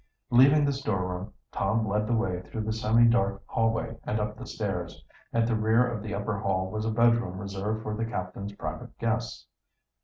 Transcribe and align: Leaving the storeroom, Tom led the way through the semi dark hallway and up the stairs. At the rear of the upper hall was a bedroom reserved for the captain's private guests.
Leaving 0.31 0.65
the 0.65 0.73
storeroom, 0.73 1.31
Tom 1.51 1.87
led 1.87 2.07
the 2.07 2.15
way 2.15 2.41
through 2.41 2.63
the 2.63 2.73
semi 2.73 3.05
dark 3.05 3.43
hallway 3.45 3.95
and 4.03 4.19
up 4.19 4.35
the 4.35 4.47
stairs. 4.47 5.05
At 5.31 5.45
the 5.45 5.55
rear 5.55 5.85
of 5.93 6.01
the 6.01 6.15
upper 6.15 6.39
hall 6.39 6.71
was 6.71 6.85
a 6.87 6.91
bedroom 6.91 7.37
reserved 7.37 7.83
for 7.83 7.93
the 7.95 8.05
captain's 8.05 8.53
private 8.53 8.97
guests. 8.97 9.45